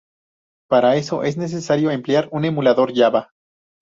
[0.67, 3.29] Para eso es necesario emplear un emulador java.